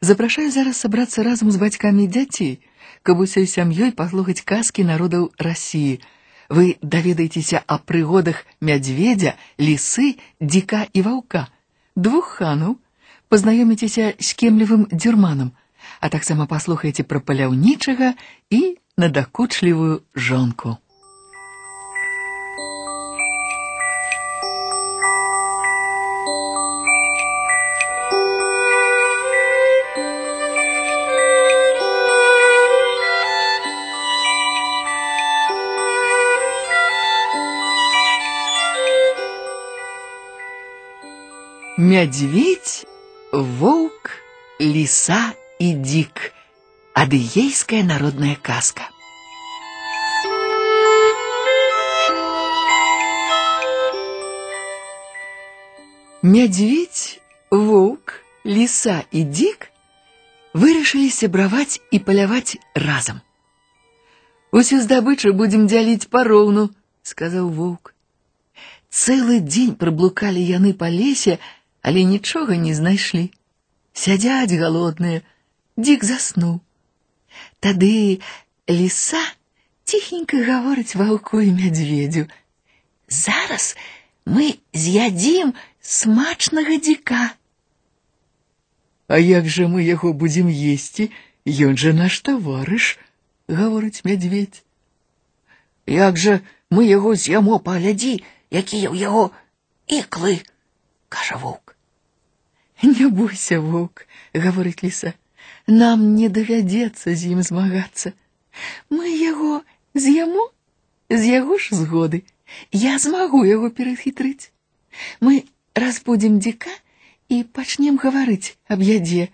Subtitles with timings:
[0.00, 2.60] Запрашаю зараз сабрацца разам з бацькамі і дзяцей,
[3.02, 6.00] каб усёй сям'ёй паслухаць казкі народаў Расіі.
[6.48, 11.48] Вы даведаецеся о прыгодах мядзведзя, лісы, дзіка і ваўка,
[11.96, 12.78] двух ханаў,
[13.28, 15.52] пазнаёміцеся з кемлівым дзюрманам,
[16.00, 18.14] а таксама паслухаеце пра паляўнічага
[18.50, 20.78] і надакучлівую жонку.
[41.90, 42.86] Мядзведь,
[43.32, 44.10] воўк,
[44.60, 46.32] ліса і дзік.
[46.94, 48.88] Адыейская народная казка.
[56.22, 59.68] Мядзведь, воўк, ліса і дзік
[60.56, 63.20] вырашылі сябраваць і паляваць разам.
[64.56, 66.70] Усю здабычу будзем дзяліць пароўну,
[67.02, 67.92] сказаў воўк.
[68.88, 71.36] Цэлы дзень праблукалі яны па лесе,
[71.82, 73.30] але нічога не знайшлі.
[73.96, 75.22] Сядзяць галодныя,
[75.78, 76.60] дзік заснуў.
[77.60, 78.20] Тады
[78.68, 79.22] ліса
[79.86, 82.26] ціхенька гаворыць ваўку і мядзведзю.
[83.08, 83.76] Зараз
[84.26, 87.22] мы з'ядзім смачнага дзіка.
[89.06, 91.10] А як жа мы яго будзем есці,
[91.46, 92.98] ён жа наш таварыш,
[93.46, 94.64] гаворыць мядзведь.
[95.86, 98.18] Як жа мы яго з'ямо паглядзі,
[98.50, 99.30] якія ў яго
[99.86, 100.42] іклы,
[101.08, 101.69] кажа воўк.
[102.82, 105.14] Не бойся, воўк, гаворыць ліса.
[105.66, 108.12] Нам не давядзецца з ім змагацца.
[108.90, 109.62] Мы яго
[109.94, 110.50] з'яму
[111.10, 112.24] з яго ж згоды.
[112.72, 114.50] Я змагу яго перахітрыць.
[115.20, 115.44] Мы
[115.74, 116.70] разбудзім дзіка
[117.28, 119.28] і пачнем гаварыць аб ядзе.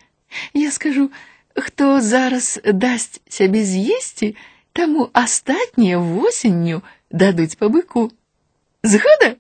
[0.54, 1.10] Я скажу,
[1.56, 4.34] хто зараз дасць сябе з'есці,
[4.72, 8.10] таму астатнія восенню дадуць па быку.
[8.82, 9.36] Згода?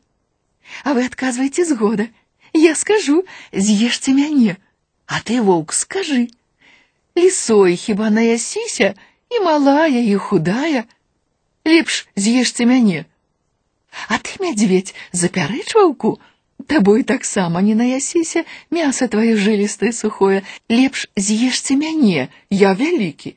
[0.84, 2.08] А вы адказваеце згода.
[2.56, 4.56] Я скажу, з'ешце мяне,
[5.06, 6.28] а ты, воўк, скажы.
[7.16, 8.94] Лісой хіба наясіся,
[9.30, 10.84] і малая, і худая.
[11.64, 13.04] Лепш з'ешце мяне.
[14.08, 16.20] А ты, мядзведь, запярэч ваўку,
[16.66, 23.36] табой таксама не наясіся, мяса тваё жылістае сухое, лепш з'ешце мяне, я вялікі.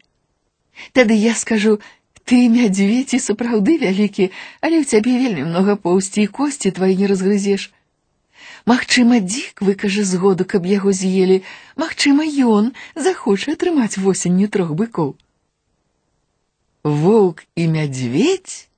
[0.92, 1.80] Тады я скажу,
[2.24, 4.32] ты, мядзведь, і сапраўды вялікі,
[4.62, 7.72] але ў цябе вельмі многа поўсці і косці твои не разгрызеш.
[8.66, 11.42] Магчыма, дзік выкажа згоду, каб яго з'елі,
[11.78, 15.14] Магчыма, ён захоча атрымаць восенню трох быкоў.
[16.84, 18.70] Воўк і мядзведь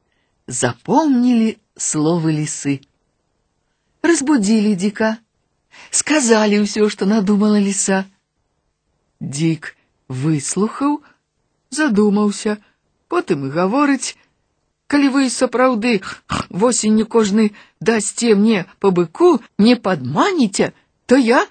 [0.48, 2.80] запомнілі словы лісы.
[4.04, 5.18] Разбудзілі дзіка,
[5.92, 8.06] сказалі ўсё, што надумала ліса.
[9.20, 9.76] Дзік
[10.08, 11.04] выслухаў,
[11.70, 12.58] задумаўся,
[13.08, 14.16] потым і гаворыць,
[14.92, 16.02] калі вы сапраўды
[16.50, 20.74] восенню кожны дасце мне по быку, не падманіце,
[21.06, 21.46] то я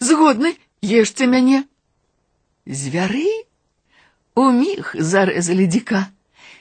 [0.00, 1.64] згодны ешце мяне.
[2.66, 3.28] Звяры
[4.34, 6.08] уміг зарэзалі дзіка.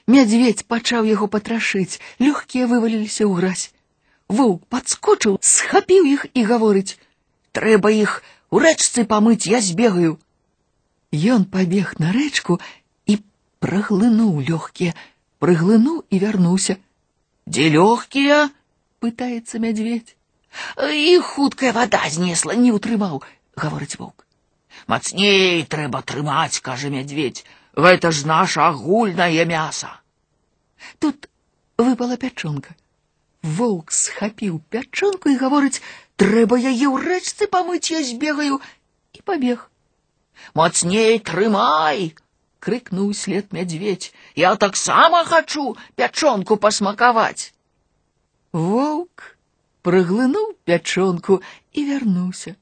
[0.07, 3.65] Мядзведь пачаў яго патрашыць, лёгкія вываліліся ў гразь.
[4.27, 10.19] Воўк падскочыў, схапіў іх і гаворыць: « Трэба іх у рэчцы памыць, я збегаю.
[11.11, 12.59] Ён пабег на рэчку
[13.07, 13.19] і
[13.59, 14.95] праглынуў лёгкія
[15.41, 16.77] прыглынуў і вярнуўся.
[17.47, 18.49] Дзе лёгкія?
[18.99, 20.15] пытаецца мядзведь.
[20.81, 23.21] І хуткая вада знесла, не ўтрымаў,
[23.55, 24.25] гаворыць воўк.
[24.87, 27.45] Мацней трэба трымаць, кажа мядзведь.
[27.77, 29.89] Гэта ж наша агульнае мяса.
[30.99, 31.29] Тут
[31.77, 32.73] выпала пячонка.
[33.43, 35.81] Воўк схапіў пячонку і гаворыць:
[36.17, 38.61] трэба яе ў рэчцы памыць, я збегаю
[39.13, 39.69] і пабег.
[40.57, 42.15] Мацней трымай,
[42.61, 44.13] крикнул след медведь.
[44.35, 47.53] Я так само хочу пячонку посмаковать.
[48.51, 49.37] Волк
[49.81, 51.41] проглынул пячонку
[51.73, 52.55] и вернулся.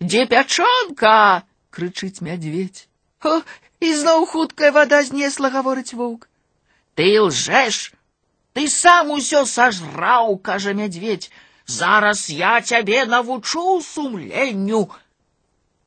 [0.00, 1.44] Где пячонка?
[1.70, 2.88] кричит медведь.
[3.22, 3.40] О,
[3.80, 6.28] и зноў хуткая вода знесла, гаворыць воўк.
[6.94, 7.92] Ты лжешь?
[8.52, 11.30] Ты сам усё сожраў, кажа медведь.
[11.66, 14.90] Зараз я цябе навучу сумленню.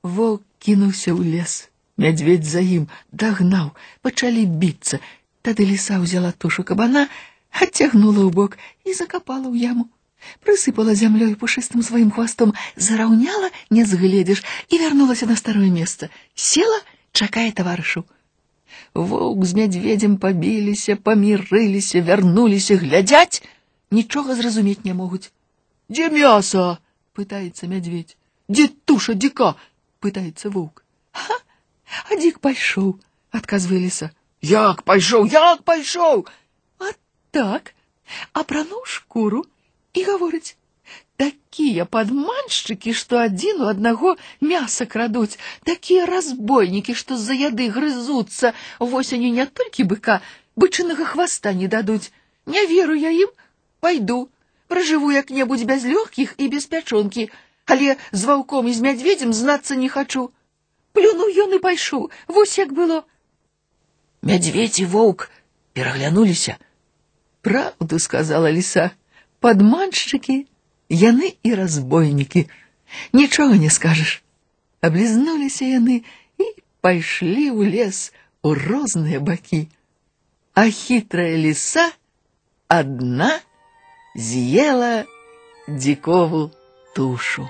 [0.01, 1.68] Волк кинулся ў лес.
[1.99, 3.71] Мядзведь за ім дагнаў,
[4.03, 4.99] пачалі біцца.
[5.41, 7.07] Тады ліса ўзяла тушу кабана,
[7.55, 9.87] адцягнула ў бок і закапала ў яму.
[10.43, 16.09] Прысыпала зямлёй пушыстым сваім хвастом, зараўняла, не згледзеш, і вярнулася на старое месца.
[16.35, 16.79] Села,
[17.11, 18.03] чакае таварышу.
[18.93, 23.43] Воўк з мядзведзем пабіліся, памірыліся, вярнуліся, глядзяць,
[23.91, 25.31] нічога зразумець не могуць.
[25.89, 26.79] Дзе мяса?
[27.15, 28.17] пытаецца мядзведь.
[28.49, 29.55] Дзе туша дзіка?
[30.03, 30.83] пытаецца воўк.
[31.11, 31.37] Ха,
[32.09, 32.99] а дик пайшоў,
[33.31, 34.11] адказвае ліса.
[34.41, 36.27] Як пайшоў, як пайшоў?
[36.79, 36.91] А
[37.31, 37.73] так,
[38.33, 39.45] апрануў шкуру
[39.93, 40.57] і гаворыць:
[41.17, 45.39] Такія падманшчыкі, што адзін у аднаго мяса крадуць,
[45.69, 50.19] такія разбойнікі, што з-за яды грызуцца, восенню не толькі быка,
[50.59, 52.11] бычынага хваста не дадуць.
[52.45, 53.31] Не веру я ім,
[53.79, 54.19] пайду,
[54.67, 57.29] пражыву як-небудзь без лёгкіх і без пячонкі,
[57.65, 60.29] але з ваўком і з мядзведзем знацца не хачу.
[60.95, 63.03] Плюнуў ён і пайшоў, вось як было.
[64.21, 65.29] Мядзведь і воўк
[65.73, 66.57] пераглянуліся.
[67.41, 68.91] Праўду сказала ліса,
[69.39, 70.45] падманшчыкі,
[70.89, 72.47] яны і разбойнікі.
[73.13, 74.23] Нічога не скажаш.
[74.81, 76.01] Аблізнуліся яны
[76.37, 76.45] і
[76.81, 79.67] пайшлі ў лес у розныя бакі.
[80.53, 81.91] А хітрая ліса
[82.71, 83.41] адна
[84.15, 85.05] з'ела
[85.67, 86.51] дзікову
[86.95, 87.49] тушу.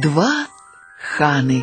[0.00, 0.48] Два
[0.98, 1.60] ханы.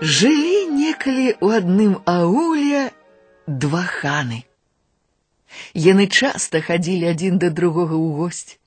[0.00, 2.92] Жылі некалі ў адным ауле
[3.48, 4.44] два ханы.
[5.74, 8.60] Яны часта хадзілі адзін да другога ў госць.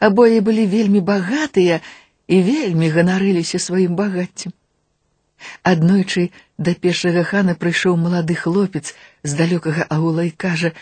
[0.00, 1.82] Абое былі вельмі багатыя
[2.30, 4.56] і вельмі ганарыліся сваім багаццем.
[5.60, 10.72] Аднойчы да першага хана прыйшоў малады хлопец з далёкага аула і кажа: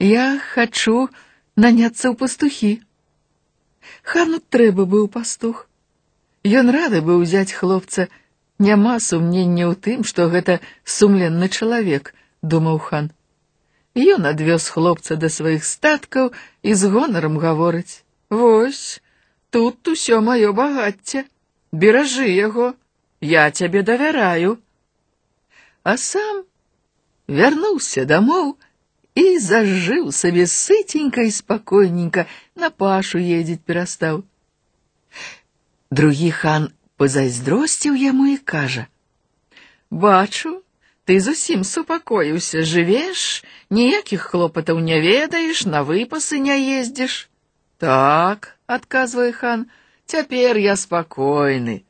[0.00, 1.08] Я хачу
[1.56, 2.72] наняцца ў пастухі.
[4.02, 5.66] Хану трэба быў пастух.
[6.44, 8.08] Ён рады быў узяць хлопца,
[8.58, 13.10] Няма сумнення ў тым, што гэта сумленны чалавек, думаў хан.
[13.96, 19.02] Ён адвёз хлопца да сваіх статкаў і з гонарам гаворыць: « Вось,
[19.50, 21.24] тут усё маё багацце,
[21.72, 22.72] беражы яго,
[23.20, 24.56] я цябе давяраю.
[25.84, 26.44] А сам
[27.28, 28.56] вярнуўся дамоў
[29.16, 34.22] і зажыў сабе сыценька і спакойненька на пашу ездзіць перастаў.
[35.90, 36.68] Другі хан
[37.00, 40.52] позайздросціў яму і кажа: « Бачу,
[41.06, 47.30] ты зусім супакоіўся, жывеш, ніякіх хлопатаў не ведаеш, на выпасы не ездзіш.
[47.78, 49.66] Так, адказвае хан,
[50.06, 51.84] цяпер я спакойны.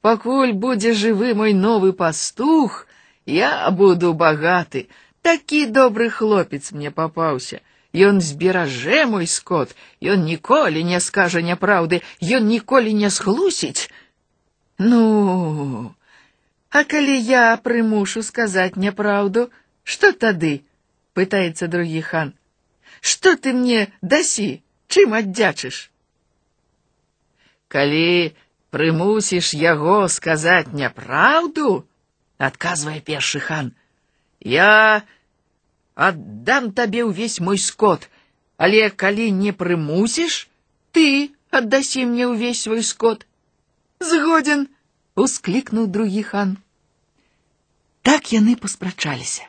[0.00, 2.86] Пакуль будзе жывы мой новы пастух,
[3.26, 4.88] я буду багаты.
[5.22, 7.60] Такі добры хлопец мне папаўся.
[7.96, 9.72] Ён зберажэ мой скот,
[10.02, 13.88] ён ніколі не скажа няпраўды, ён ніколі не схлусіць,
[14.78, 15.94] Ну,
[16.68, 19.48] а калі я прымушу сказаць няпраўду,
[19.84, 20.62] што тады?
[21.16, 22.32] пытаецца другі хан.
[23.00, 24.60] Што ты мне дасі,
[24.92, 25.88] чым аддзячыш?
[27.72, 28.36] Калі
[28.68, 31.88] прымусіш яго сказаць няпраўду,
[32.36, 33.72] адказвае першы хан,
[34.40, 35.02] я
[35.94, 38.08] аддам табе ўвесь мой скот,
[38.56, 40.48] але калі не прымусіш,
[40.92, 43.26] ты аддасі мне ўвесь свой скот.
[44.00, 44.68] Згоден,
[45.16, 46.56] усклікнуў другі хан.
[48.02, 49.48] Так яны паспрачаліся.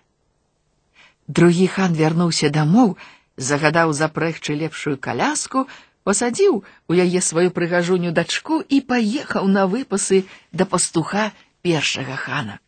[1.27, 2.95] Другі хан вярнуўся дамоў,
[3.37, 5.67] загадаў запрэгчы лепшую каляску,
[6.07, 12.59] пасадзіў у яе сваю прыгажуню дачку і паехаў на выпасы да пастуха першага хана.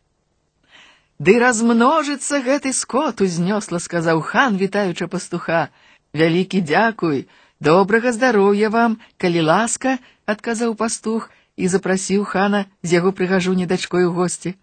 [1.18, 5.68] Ды размножыцца гэты скот узнёсла, сказаў хан, вітаючы пастуха.
[6.16, 7.28] Вялікі дзякуй,
[7.60, 11.28] добрага здароўя вам, калі ласка, адказаў пастух,
[11.60, 14.54] і запрасіў хана з яго прыгажуні дачкой у госці.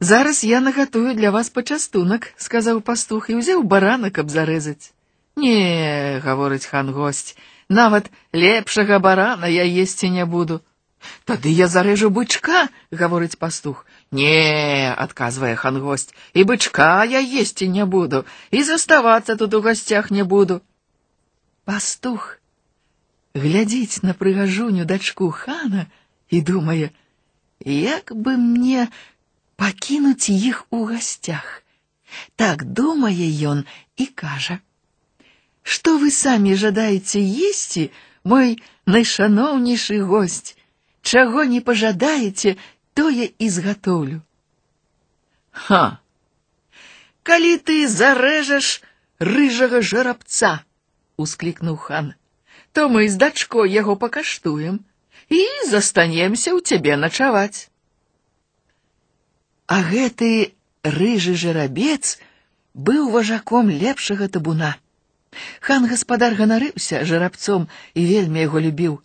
[0.00, 4.92] Зараз я нагатую для вас пачастунак, сказаў пастух і ўзяў барана, каб зарэзаць.
[5.36, 7.36] Не, гаворыць хан госць,
[7.68, 10.60] нават лепшага барана я есці не буду.
[11.24, 13.86] Тады я зарэжу бычка, гаворыць пастух.
[14.10, 20.10] Не, адказвае хан госць, і бычка я есці не буду, і заставацца тут у гасцях
[20.10, 20.60] не буду.
[21.64, 22.38] Пастух
[23.34, 25.86] глядзіць на прыгажуню дачку хана
[26.30, 26.90] і думае,
[27.64, 28.88] як бы мне
[29.56, 31.62] пакінуць іх у гасцях.
[32.36, 33.64] Так думае ён
[33.96, 37.90] і кажа: « Што вы самі жадаеце есці,
[38.22, 40.54] мой найшаноўнейшы госць,
[41.02, 42.56] чаго не пажадаеце,
[42.98, 44.20] тое і згатоўлю.
[45.50, 46.00] Ха!
[47.22, 48.82] Калі ты зарэжаш
[49.18, 50.60] рыжага жарабца,
[51.16, 52.12] усклікнуў хан
[52.74, 54.82] то мы з дачкой яго пакаштуем
[55.30, 57.70] і застанемся ў цябе начаваць.
[59.70, 60.30] А гэты
[60.82, 62.18] рыжы жарабец
[62.74, 64.74] быў важаком лепшага табуна.
[65.62, 68.98] Хан гаспадар ганарыўся жарабцом і вельмі яго любіў.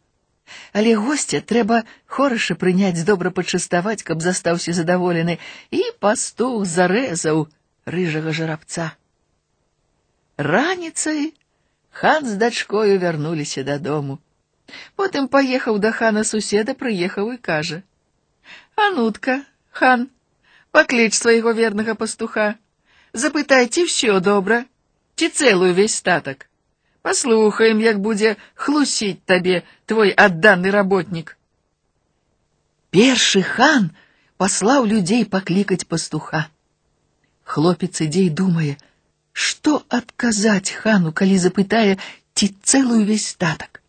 [0.73, 5.39] Але госця трэба хораша прыняць добра пачаставаць, каб застаўся задаволены,
[5.71, 7.47] і пастух зарэзаў
[7.85, 8.91] рыжага жарабца.
[10.37, 11.33] Раніцай
[11.91, 14.19] хан з дачкою вярнуліся дадому.
[14.95, 20.09] Потым паехаў да хана суседа, прыехаў і кажа: « Анутка, хан,
[20.71, 22.55] пакліч свайго вернага пастуха,
[23.13, 24.65] запытайце ўсё добра,
[25.17, 26.49] ці цэлую весь статак.
[27.03, 31.37] Паслухаем, як будзе хлусіць табе твой адданы работнік.
[32.91, 33.89] Першы хан
[34.37, 36.47] паслаў людзей паклікаць пастуха.
[37.43, 38.73] Хлопец ідзе і думае,
[39.31, 41.97] што адказаць хану, калі запытае,
[42.35, 43.81] ці цэлую весь статак.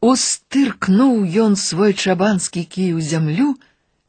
[0.00, 3.54] Устыркнуў ён свой чабанскі кій у зямлю,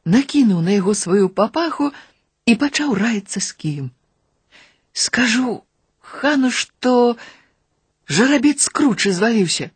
[0.05, 1.91] накінуў на яго сваю папаху
[2.45, 3.87] і пачаў раіцца з кіем.
[4.91, 5.63] Скажу
[6.01, 7.17] хану, што
[8.07, 9.71] жарабец кручы зваліўся.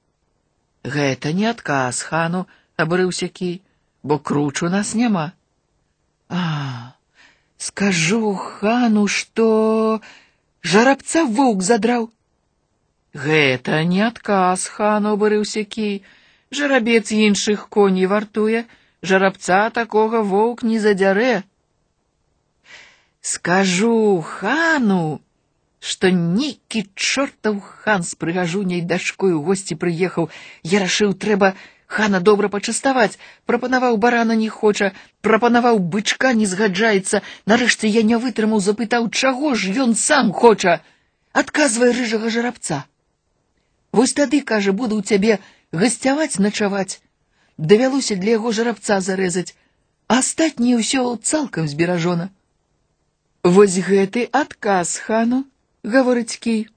[0.83, 3.61] Гэта не адказ хану, абрыўся кій,
[4.03, 5.33] бо круч у нас няма.
[6.29, 6.95] А,
[7.57, 10.01] скажу хану, што
[10.63, 12.09] жарабца воўк задраў.
[13.13, 16.01] Гэта не адказ хану абрыўся кій.
[16.51, 18.65] Жарабец іншых коней вартуе,
[19.01, 21.43] жарабца такога воўк не задзярэ.
[23.21, 25.21] Скажу хану,
[25.85, 30.29] што нейкі чортаў хан з прыгажуняй дачкой у госці прыехаў,
[30.73, 31.55] я рашыў трэба
[31.91, 33.17] хана добра пачаставаць,
[33.49, 34.91] прапанаваў барана не хоча,
[35.25, 40.79] прапанаваў бычка не згаджаецца, нарэшце я не вытрымаў, запытаў, чаго ж ён сам хоча,
[41.33, 42.85] адказвае рыжага жарабца.
[43.91, 45.39] Вось тады, кажа, буду ў цябе
[45.71, 47.01] гасцяваць начаваць.
[47.57, 49.57] Давялося для яго жарабца зарэзаць,
[50.07, 52.29] а астатняе ўсё цалкам зберажона.
[53.43, 55.43] Вось гэты адказ хану
[55.85, 56.67] гаворыць кій.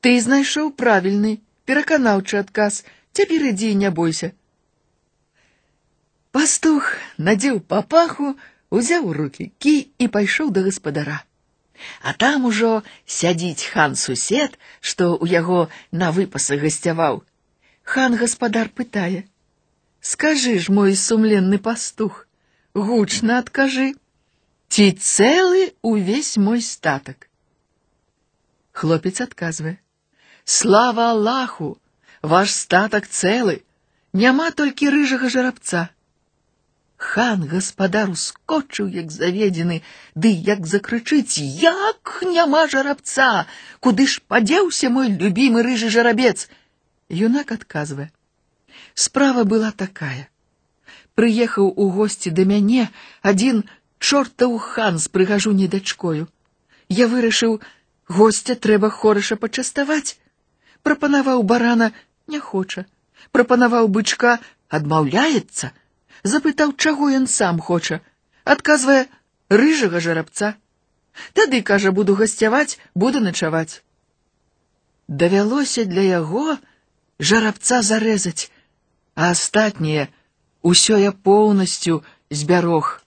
[0.00, 4.32] Ты знайшоў правільны, пераканаўчы адказ, цяпер ідзі не бойся.
[6.34, 8.34] Пастух надзеў папаху,
[8.70, 11.22] узяў у рукі кій і пайшоў да гаспадара.
[12.02, 17.22] А там ужо сядзіць хан сусед, што ў яго на выпасы гасцяваў.
[17.82, 22.26] Хан гаспадар пытае: « Скажы ж, мой сумленны пастух,
[22.74, 23.94] гучна адкажы,
[24.68, 27.27] ці цэлы увесь мой статак.
[28.78, 29.78] Хлопец адказвае:
[30.44, 31.78] Слава Аллаху,
[32.22, 33.62] ваш статак цэлы,
[34.12, 35.90] няма толькі рыжага жарабца.
[36.96, 39.82] Хан гаспадар ускочыў, як заведзены,
[40.14, 43.46] ды як закрычыць: Як няма жарабца,
[43.80, 46.48] куды ж падзеўся мой любімы рыжы жарабец.
[47.08, 48.10] Юнак адказвае:
[48.94, 50.28] Справа была такая.
[51.14, 52.90] Прыехаў у госці да мяне
[53.22, 53.64] адзін
[53.98, 56.26] чортаў хан з прыгажу недачкою.
[56.88, 57.60] Я вырашыў
[58.08, 60.18] Гостя трэба хораша пачаставаць.
[60.82, 61.92] Прапанаваў барана
[62.26, 62.84] не хоча.
[63.32, 65.72] Прапанаваў бычка адмаўляецца.
[66.24, 68.00] Запытаў, чаго ён сам хоча.
[68.44, 69.08] Адказвае
[69.48, 70.54] рыжага жарабца.
[71.32, 73.80] Тады, кажа, буду гасцяваць, буду начаваць.
[75.08, 76.58] Давялося для яго
[77.18, 78.50] жарабца зарэзаць,
[79.14, 80.08] а астатняе
[80.62, 83.00] усё я поўнасцю збярог.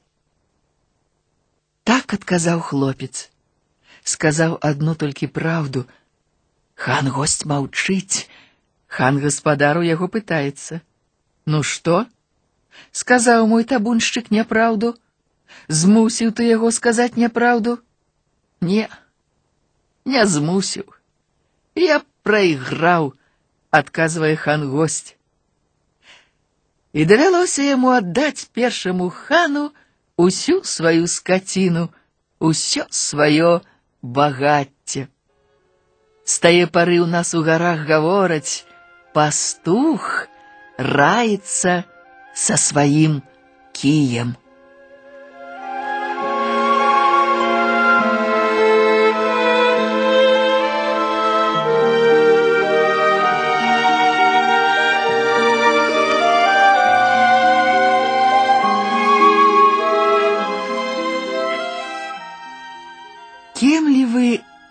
[1.83, 3.29] Так адказаў хлопец
[4.03, 5.85] сказаў адну толькі праўду.
[6.75, 8.27] Хан гость маўчыць.
[8.87, 12.05] Хан гаспадару яго пытаецца: « Ну што?
[12.91, 14.95] сказаў мой табуншчык няпраўду,
[15.67, 17.77] змусіў ты яго сказаць няпраўду?
[18.61, 18.87] Не,
[20.05, 20.85] не змусіў.
[21.75, 23.13] Я прайграў,
[23.71, 25.15] адказвае хан гость.
[26.93, 29.71] І давялося яму аддаць першаму хану
[30.17, 31.89] усю сваю скаціну,
[32.39, 33.61] усё сваё
[34.01, 35.07] багацце.
[36.27, 38.65] З тае пары ў нас у гарах гавораць,
[39.15, 40.27] пастух
[40.77, 41.83] раецца
[42.35, 43.21] са сваім
[43.71, 44.35] кіем.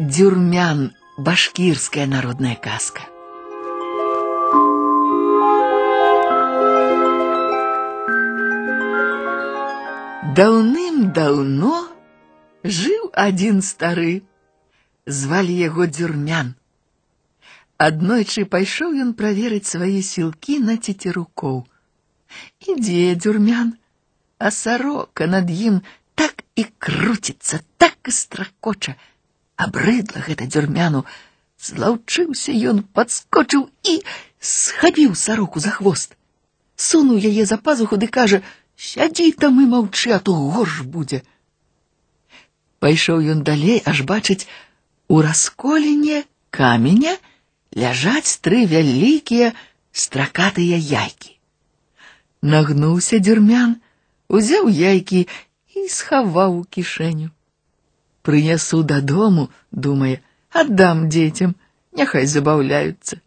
[0.00, 3.02] Дюрмян – башкирская народная каска.
[10.37, 11.76] Даўным-даўно
[12.78, 14.21] жыў адзін стары,
[15.07, 16.52] звалі яго дзюрмян.
[17.81, 21.64] Аднойчы пайшоў ён праверыць свае сілкі на цецерукоў.
[22.61, 23.73] Ідзе дзюрмян,
[24.37, 25.81] а сарока над ім
[26.14, 28.97] так і круціцца, так і стракоча,
[29.61, 31.07] абрыдла гэта дзюрмяну
[31.64, 33.95] Злаўчыўся ён, падскочыў і
[34.49, 36.12] схапіў сароку за хвост.
[36.76, 41.23] Сунуў яе за пазуху ды кажа: « Сядзі там і маўчы, а то горш будзе.
[42.85, 44.45] Пайшоў ён далей, аж бачыць,
[45.09, 47.16] у расколіне каменя
[47.85, 49.55] ляжаць тры вялікія
[50.05, 51.33] стракатыя яйкі.
[52.43, 53.81] Нагнуўся дзюрмян,
[54.28, 57.33] узяў яйкі і схаваў у кішэню.
[58.23, 61.55] Прынясу дадому, думае, аддам дзецям,
[61.93, 63.21] няхай забаўляюцца.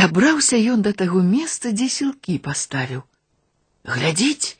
[0.00, 3.02] Дабраўся ён да таго месца, дзе сілкі паставіў.
[3.94, 4.56] Глядзіць,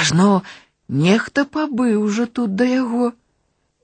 [0.00, 0.42] ажно
[0.88, 3.12] нехта пабыў ужо тут да яго.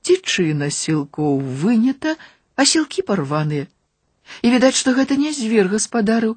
[0.02, 2.14] Цічына сілкоў вынята,
[2.56, 3.66] а сілкі парваныя.
[4.42, 6.36] І відаць, што гэта не звер гаспадарыў.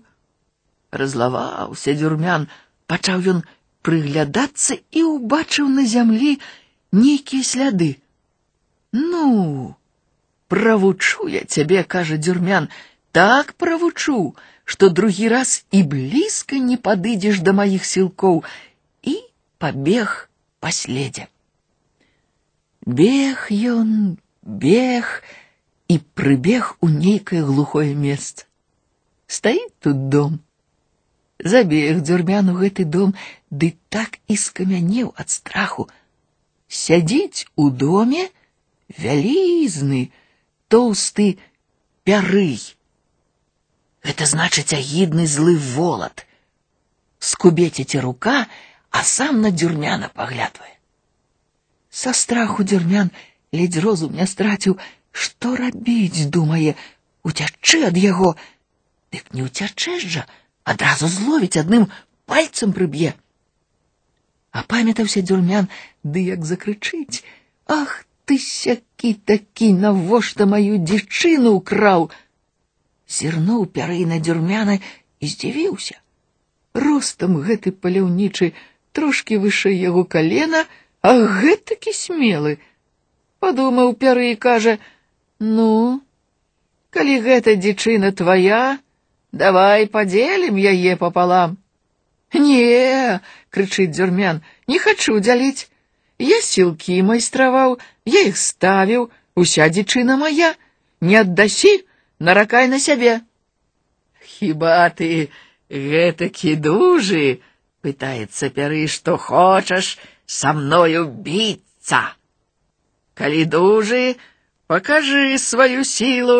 [0.92, 2.48] Разлаваўся дзюрмян,
[2.90, 3.40] пачаў ён
[3.86, 6.38] прыглядацца і ўбачыў на зямлі
[6.92, 7.98] нейкія сляды.
[8.92, 9.76] Ну,
[10.48, 12.70] правучу я цябе, кажа дзюрмян,
[13.12, 18.44] так правучу, што другі раз і блізка не падыдзеш да маіх сілкоў
[19.04, 19.16] і
[19.58, 21.28] пабег па следзе.
[22.86, 25.22] Бег ён, бег
[25.88, 28.46] і прыбег у нейкае глухое месца.
[29.28, 30.40] Стаіць тут дом.
[31.40, 33.14] Забег дзюрмян у гэты дом,
[33.50, 35.90] ды так і скамянеў ад страху.
[36.70, 38.30] Сядзіць у доме,
[38.90, 40.12] вялізны,
[40.68, 41.38] тоўсты
[42.04, 42.60] пярый.
[44.02, 46.26] Это значыць агідны злы волат.
[47.20, 48.48] Скубеціце рука,
[48.92, 50.76] а сам на дзюрмяна паглядвае.
[51.90, 53.10] Са страху дзюрмян
[53.52, 54.78] ледзь розум не страціў,
[55.12, 56.76] што рабіць, думае,
[57.24, 58.36] уцячы ад яго,
[59.16, 60.24] дык не ўцячэш жа,
[60.64, 61.88] адразу зловіць адным
[62.28, 63.16] пальцам прыб'е.
[64.56, 65.68] Апамятаўся дзюрмян,
[66.04, 72.08] ды як закрычыць: « Ах ты сякі такі, навошта маю дзічыну ўкраў.
[73.18, 74.80] Зірнуў пярэй на дзюрмяна
[75.20, 76.00] і здзівіўся.
[76.86, 78.54] Ростам гэты паляўнічы
[78.96, 80.64] трошки вышэй яго калена,
[81.02, 82.58] а гэтакі смелы.
[83.44, 86.02] Падумаў пяры і кажа: « Ну,
[86.96, 88.80] калі гэта дзічына твая,
[89.32, 91.60] давай падзелім яе пополам.
[92.34, 93.20] Не,
[93.50, 95.70] крычыць дзюрмян, не хачу дзяліць.
[96.20, 100.56] Я сілкі майстраваў, я іх ставіў, уся дзічына моя,
[101.02, 101.74] не аддасі,
[102.20, 103.20] наракай на сябе.
[104.24, 105.30] Хіба ты
[105.70, 107.42] гэтакі дужы,
[107.84, 112.16] пытаецца пяры, што хочаш са мною біцца.
[113.14, 114.16] Калі дужы,
[114.68, 116.40] пакажы сваю сілу.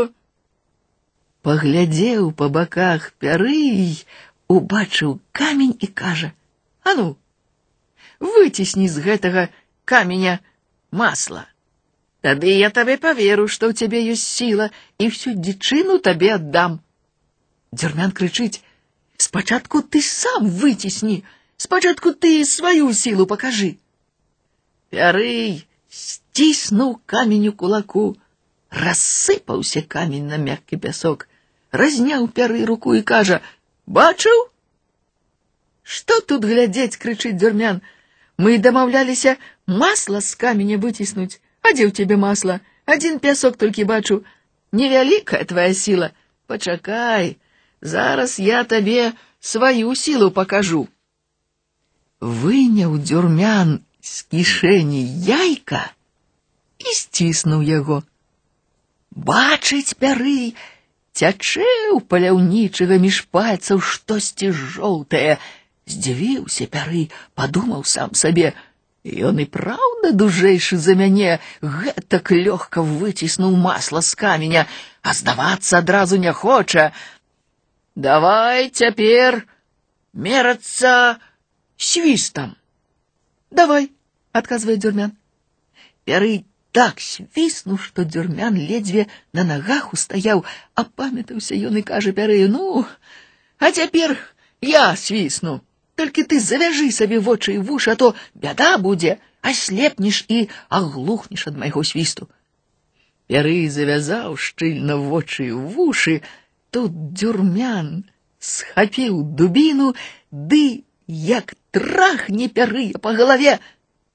[1.46, 4.02] Паглядзеў па баках пярый,
[4.50, 6.39] убачыў камень і кажа: «
[6.84, 7.18] А ну,
[8.20, 9.50] выцісні з гэтага
[9.86, 10.40] каменя
[10.92, 11.46] масла.
[12.26, 16.80] Тады я табе поверу, што ў цябе ёсць сіла і всю дзічыну табе аддам.
[17.74, 21.24] Дзярмян крычыць: « Спачатку ты сам выцісні,
[21.58, 23.78] спачатку ты сваю сілу пакажы.
[24.90, 28.18] Пярый сціснуў камень у кулаку,
[28.72, 31.28] рассыпаўся камень на мяккі пясок,
[31.72, 34.50] разняў пяры руку і кажа: « Бачыў?
[35.90, 37.82] Што тут глядзець, крычыць дзярмян,
[38.38, 41.40] мы дамаўляліся масла з каменя выціснуць.
[41.62, 42.60] А дзе ў цябе масла?
[42.86, 44.24] Адзін пясок толькі бачу.
[44.72, 46.12] Невялікая твая сіла.
[46.48, 47.38] Пачакай,
[47.82, 50.88] зараз я табе сваю сілу пакажу.
[52.22, 55.82] Выняў дзюрмян з кішэні яйка
[56.82, 58.02] і сціснуў яго.
[59.16, 60.54] Бачыць пяры,
[61.18, 65.38] цячэ ў паляўнічага між пальцаў штосьці жоўтае,
[65.90, 68.54] Здзівіўся пяры, падумаў сам сабе:
[69.06, 74.66] Ён і праўда дужэйшы за мяне, гэтак лёгка выціснуў масла з каменя,
[75.06, 76.90] а здавацца адразу не хоча.
[77.94, 79.46] Давай цяпер
[80.14, 81.22] мерацца
[81.78, 82.58] свістам.
[83.52, 83.92] Давай,
[84.34, 85.14] адказвае дзюрмян.
[86.10, 89.06] Пяры так свіснуў, што дзюрмян ледзьве
[89.38, 92.84] на нагах устаяў, а памятаўся ён і кажа пяры, ну,
[93.62, 94.18] а цяпер
[94.66, 95.62] я свісну.
[96.00, 101.60] Толькі ты завяжы сабе вочы і вушы, а то бяда будзе, аслепнеш і аглухнеш ад
[101.62, 102.28] майго свісту.
[103.32, 106.20] Пяры завязаў шчыльна вочы і вушы,
[106.70, 108.04] тут дзюрмян
[108.40, 109.94] схапіў дубіну,
[110.32, 113.58] ды як трахне пярыя па галаве.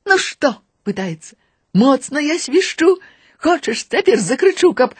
[0.05, 0.53] Ну што,
[0.85, 1.35] пытаецца,
[1.73, 2.99] моцна я свішчу,
[3.39, 4.95] хочаш цяпер закрычу, каб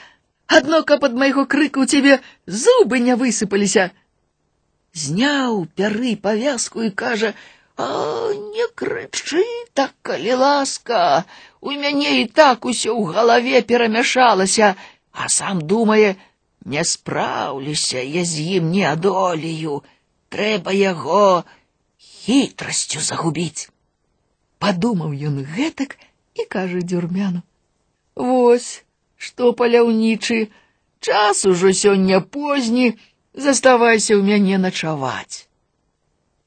[0.47, 2.13] адно каб ад майго крыку ў цябе
[2.45, 3.91] зубы не высыпаліся
[4.95, 7.87] зняў пяры павязку і кажа: « А
[8.33, 11.25] не крычы так, калі ласка,
[11.61, 14.73] У мяне і так усё ў галаве перамяшалася,
[15.13, 16.15] а сам думае,
[16.65, 19.81] не спраўлюся я з ім не адолею,
[20.33, 21.45] трэба яго
[21.97, 23.69] хітрасцю загубіць.
[24.57, 25.93] Падумаў ён гэтак
[26.41, 28.71] і кажа дзюрмяну: « Вось,
[29.17, 30.49] што паляўнічы,
[30.99, 32.97] час ужо сёння позні,
[33.35, 35.47] заставайся ў мяне начаваць.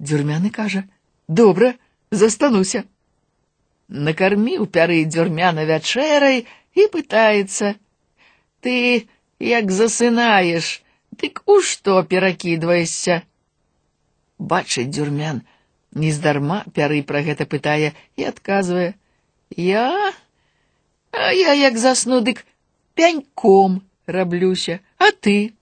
[0.00, 1.74] Дзюрмяны кажа: « Добра,
[2.10, 2.84] застануся.
[3.88, 13.22] Накарміў пяры дзюрмяна вячэрай і пытаецца: « Ты, як засынаеш, дык у што перакідваешся?
[14.38, 15.42] Бачыць дзюрмян,
[15.92, 20.12] нездарма пяры пра гэта пытае і адказвае: « Я,
[21.12, 22.44] а я як засну, дык
[22.94, 25.54] пяньком раблюся, а ты?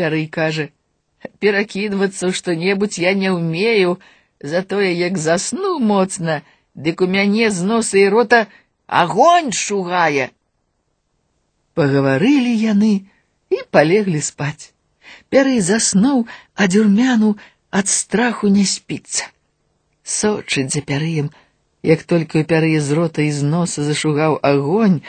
[0.00, 3.98] Пярый кажа: « Перакідвацца ў што-небудзь я не ўмею,
[4.40, 6.42] затое як засну моцна,
[6.74, 8.46] дык у мяне з носа і рота
[8.86, 10.30] агонь шугае.
[11.74, 13.08] Пагаварылі яны
[13.50, 14.72] і палеглі спаць.
[15.32, 17.36] Пяры заснуў, а дзюрмяну
[17.70, 19.26] ад страху не спіцца.
[20.02, 21.32] Сочыць за пярыем,
[21.82, 25.02] як толькі ў пяры з рота і з носа зашугаў агонь,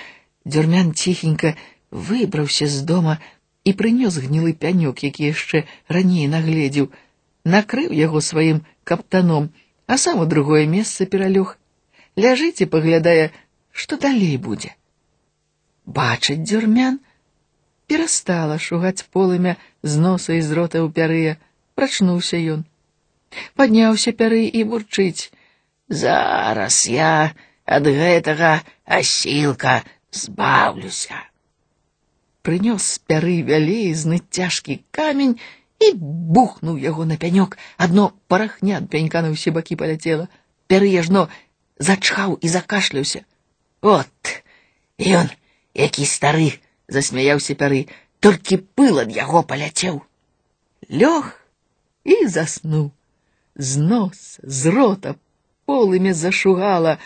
[0.45, 1.55] дзюрмян ціхенька
[1.91, 3.19] выбраўся з дома
[3.63, 6.91] і прынёс гнілы пянёк, які яшчэ раней нагледзеў,
[7.43, 9.49] накрыў яго сваім каптаном,
[9.87, 11.57] а сам у другое месца пералёг.
[12.17, 13.31] Ляжыць і паглядае,
[13.71, 14.73] што далей будзе.
[15.85, 16.99] Бачыць дзюрмян,
[17.87, 21.37] перастала шугаць полымя з носа і з рота ў пярыя,
[21.75, 22.65] прачнуўся ён.
[23.55, 25.31] Падняўся пяры і бурчыць:
[25.87, 27.31] Зараз я
[27.77, 28.51] ад гэтага
[28.99, 31.19] асілка збаўлюся.
[32.47, 35.35] Прынёс пяры вялізны цяжкі камень
[35.83, 35.93] і
[36.37, 37.57] бухнуў яго на пянёк.
[37.77, 40.27] Адно парахня ад пянька на ўсе бакі паляцела.
[40.67, 41.27] Перыяжно
[41.79, 43.23] зачхаў і закашляўся.
[43.81, 44.43] От,
[44.97, 45.29] ён,
[45.73, 47.85] які стары, засмяяўся пяры,
[48.19, 50.01] толькі пыл ад яго паляцеў.
[50.89, 51.35] Лёг
[52.03, 52.91] і заснуў.
[53.55, 55.15] З нос, з рота
[55.65, 56.97] полымя зашугала.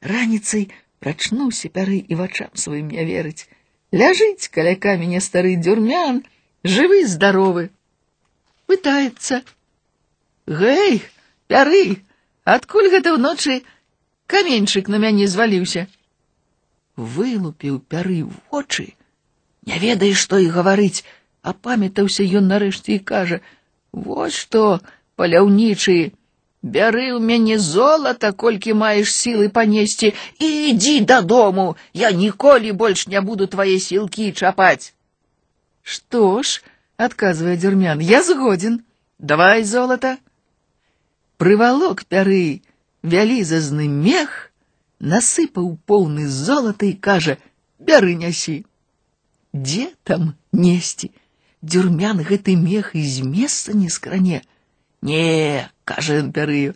[0.00, 3.48] Раніцай прачнуўся пяры і вачам сваім не верыць.
[3.92, 6.22] Ляжыць каля каменя стары дзюрмян,
[6.62, 7.70] жывы здаровы
[8.70, 9.42] пытаецца:
[10.46, 11.02] Гэй,
[11.50, 11.98] пяры,
[12.44, 13.62] адкуль гэта ўночы
[14.30, 15.88] каменьчык на мяне зваліўся.
[16.94, 18.94] Вылупіў пяры вочы,
[19.66, 21.02] не ведае, што і гаварыць,
[21.42, 24.80] апамятаўся ён нарэшце і кажа: « Вось што,
[25.16, 26.12] паляўнічы,
[26.64, 33.20] бяры ў мяне золата, колькі маеш сілы панесці і ідзі дадому, я ніколі больш не
[33.20, 34.92] буду твае сілкі чапаць.
[35.82, 36.62] Што ж,
[36.96, 38.00] отказывая Дюрмян.
[38.00, 38.84] «Я згоден.
[39.18, 40.18] Давай золото».
[41.40, 42.60] Прывалок пяры
[43.02, 44.52] вялізазны мех,
[45.00, 47.38] насыпаў поўны золата і кажа:
[47.80, 48.64] «Бяры нясі».
[49.52, 51.10] Дзе там несці?
[51.62, 54.42] Дюрмян гэты мех і з месца не скране.
[55.02, 56.74] Не, кажа ён пярыю,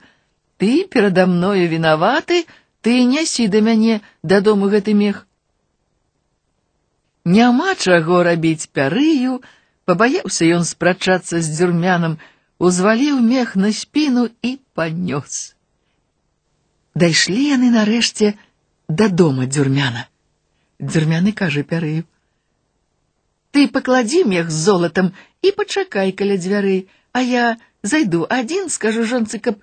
[0.59, 2.45] ты перада мною вінаваты,
[2.81, 5.27] ты нясі да мяне дадому гэты мех.
[7.25, 9.41] Няма чаго рабіць пярыю,
[9.85, 12.17] Пабаяўся ён спрачацца з дзюрмянам,
[12.59, 15.53] узваліў мех на спіну і панёс.
[16.95, 18.33] Дайшлі яны нарэшце
[18.89, 20.07] да дома дзюрмяна.
[20.81, 26.81] Дзюрмяны кажа пярыю: « Ты пакладзі мех з золатам і пачакай каля дзвярэй,
[27.13, 27.45] а я
[27.83, 29.61] зайду адзін, скажу жонцы, каб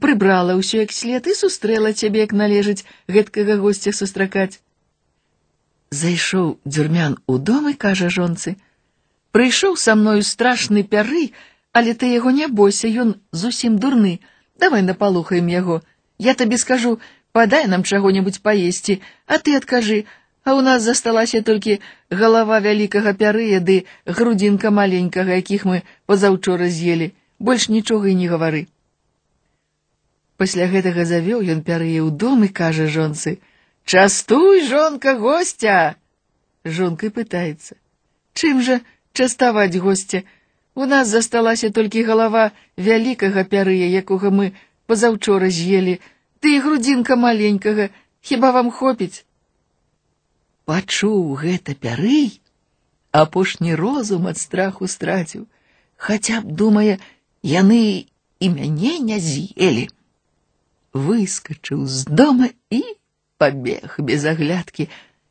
[0.00, 4.60] прыбрала ўсё як след і сустрэла цябе, як належыць гэткага госця сустракаць.
[5.90, 11.30] Зайшоў дзюрмян у дом і кажа жонцы: « Прыйшоў са мною страшны пяры,
[11.72, 14.20] але ты яго не бойся, ён зусім дурны.
[14.58, 15.82] Давай напалухаем яго.
[16.18, 16.98] Я табе скажу,
[17.32, 20.06] падай нам чаго-небудзь паесці, а ты адкажы,
[20.44, 27.10] а ў нас засталася толькі галава вялікага пярыя ды грудзінка маленькага, якіх мы пазаўчора з'елі.
[27.38, 28.66] Больш нічога і не гавары.
[30.36, 35.96] Пасля гэтага завёў ён пярые ў дом і кажа жонцы: « Частуй, жонка гостя!
[36.64, 38.80] Жонкай пытаецца: « Чым жа
[39.12, 40.22] частаваць госця.
[40.74, 44.50] У нас засталася толькі галава вялікага пярыя, якога мы
[44.90, 46.00] пазаўчора з'елі,
[46.42, 47.88] ды і грудзінка маленькага,
[48.20, 49.22] хіба вам хопіць?
[50.66, 52.40] Пачуў гэта пярый,
[53.12, 55.46] апошні розум ад страху страціў,
[55.96, 56.98] хаця б думае,
[57.42, 58.06] яны
[58.40, 59.88] і мяне не з'елі.
[60.94, 62.82] Выскачыў з дома і
[63.38, 64.88] пабег без аглядкі,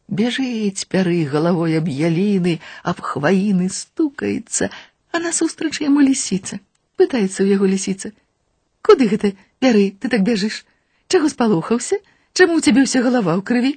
[0.07, 4.67] Бежыць пяры галавой аб яліны, аб хваіны стукаецца,
[5.11, 6.59] а насустрач яму лісіца.
[6.99, 9.31] Пытаецца ў яго лісіца: « Куды гэта
[9.63, 10.67] пяры, ты так бяжыш?
[11.07, 11.97] Чаго спалохаўся?
[12.35, 13.73] Чаму у цябе ўся галава ў крыві?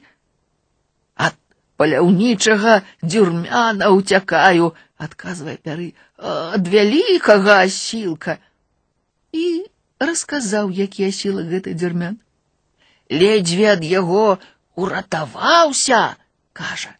[1.14, 1.38] Ад
[1.80, 8.38] паляўнічага дзюрмяна ўцякаю, адказвае пяры, ад вялікага асілка.
[9.32, 9.68] І
[10.00, 12.16] расказаў, які асілак гэты дзюрмян.
[13.10, 14.38] Ледзьве ад яго
[14.74, 16.16] уратаваўся,
[16.52, 16.96] кажа.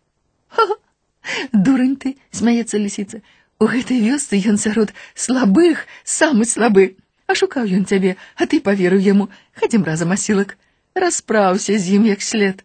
[1.52, 3.24] Дурань ты, смяецца лісіца.
[3.59, 6.96] У гэтай вёсцы ён сярод слабых, самы слабы.
[7.26, 9.28] А шукаў ён цябе, а ты паверыў яму,
[9.59, 10.54] хадзім разам асілак,
[10.94, 12.62] распраўся з ім як след.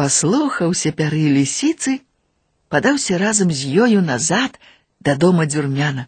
[0.00, 2.00] Паслухаўся пяры лісіцы,
[2.68, 4.58] падаўся разам з ёю назад
[5.00, 6.06] да дома дзюрмяна.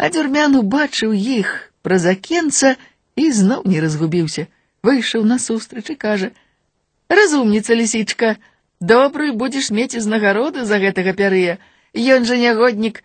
[0.00, 1.50] А дзюрмян убачыў іх
[1.84, 2.76] праз акенца
[3.20, 4.46] і зноў не разгубіўся,
[4.82, 8.36] выйшаў насустрач і кажа: « Разумніца лісічка,
[8.80, 11.58] добрую будзеш мець узнагароду за гэтага пярыя.
[11.92, 13.02] Ён жа нягоднік,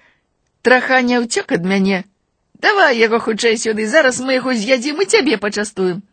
[0.62, 2.04] траха не ўцёк ад мяне.
[2.62, 6.04] Давай яго хутчэй сюды, зараз мы яго з'ядзім і цябе пачастуем.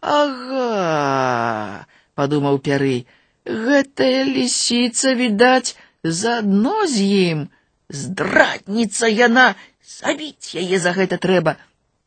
[0.00, 3.06] Ага, падумаў пярый,
[3.46, 7.48] гэтая лісіца, відаць, заадно з ім.
[7.90, 11.56] Здратніца яна, забіць яе за гэта трэба.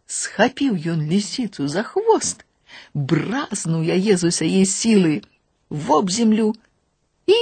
[0.08, 2.45] Схапіў ён лісіцу за хвост,
[2.93, 5.21] бразнуў яе з усяе сілы,
[5.69, 6.53] воб землю
[7.27, 7.39] і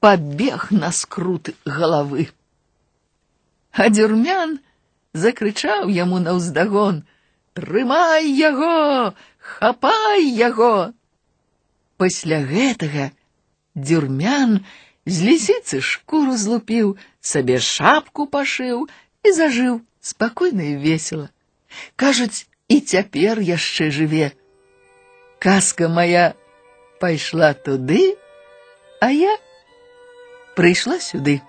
[0.00, 2.28] пабег на скрут галавы.
[3.72, 4.60] А дзюрмян
[5.12, 10.92] закрычаў яму наўздагон: « Трымай яго, хапай яго.
[11.96, 13.10] Пасля гэтага
[13.74, 14.64] дзюрмян
[15.06, 18.86] з лісіцы шкуру злупіў, сабе шапку пашыў
[19.22, 21.30] і зажыў спакойна і весела.
[21.96, 24.32] Кажуць, і цяпер яшчэ жыве.
[25.38, 26.34] Казка моя
[27.00, 28.16] пайшла туды,
[29.00, 29.34] а я
[30.54, 31.40] прыйшла сюды.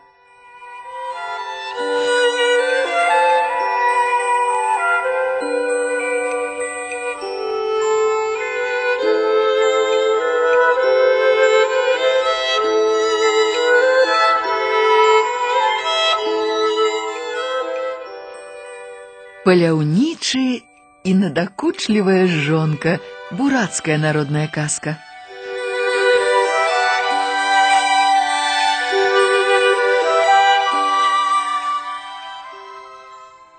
[19.48, 20.64] паляўнічы
[21.04, 23.00] і надакучлівая жонка,
[23.32, 24.96] бурацкая народная казка.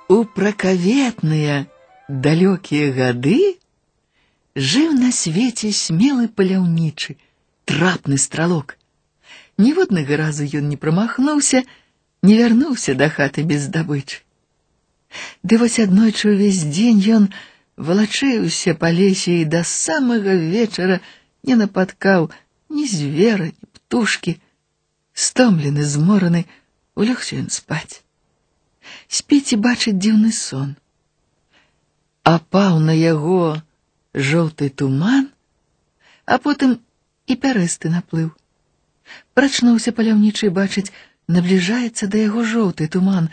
[0.08, 1.66] У пракаветныя
[2.08, 3.56] далёкія гады
[4.56, 7.16] жыў на свеце смелы паляўнічы,
[7.64, 8.76] трапны стралок.
[9.58, 11.64] Ніводнага разу ён не прамахнуўся,
[12.22, 14.24] не вярнуўся да хаты без здабычы.
[15.42, 17.28] Ды вось аднойчы ўвесь дзень ён
[17.76, 21.00] валачыўся па лесе і да самага вечара
[21.42, 22.30] не напаткаў
[22.70, 24.38] ні звера, ні птушкі.
[25.14, 26.46] Стомлены, змораны,
[26.98, 28.02] улёгся ён спаць.
[29.06, 30.74] Спіць і бачыць дзіўны сон.
[32.24, 33.62] Апаў на яго
[34.14, 35.30] жоўты туман,
[36.26, 36.80] а потым
[37.26, 38.32] і пярэсты наплыў.
[39.38, 40.90] Прачнуўся паляўнічы бачыць,
[41.28, 43.28] набліжаецца да яго жоўты туман,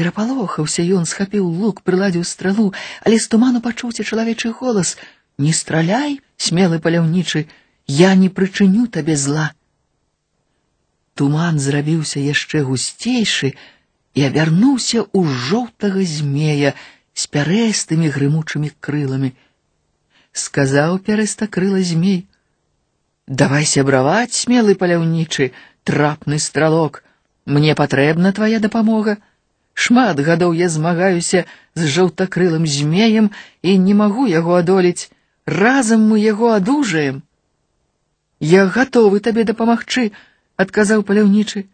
[0.00, 2.70] Перапалохаўся ён, схапіў лук, прыладзіў стралу,
[3.04, 7.46] але з туману пачуўся чалавечы голас: « Не страляй, смелы паляўнічы,
[7.86, 9.50] я не прычыню табе зла.
[11.20, 13.52] Туман зрабіўся яшчэ гусцейшы
[14.14, 16.72] і абярнуўся ў жоўтага змея
[17.12, 19.34] з пярэстымі грымучымі крыламі.
[20.32, 25.52] Сказаў пярэстакрыла змей: « Давай сябраваць, смелы паляўнічы,
[25.84, 27.02] трапны стралок,
[27.44, 29.18] мне патрэбна твая дапамога.
[29.74, 33.30] Шмат гадоў я змагаюся з жаўтакрылым змеем
[33.62, 35.10] і не магу яго адолець.
[35.46, 37.22] Разам мы яго адужаем.
[38.40, 40.12] Я гатовы табе дапамагчы,
[40.56, 41.64] адказаў паляўнічы.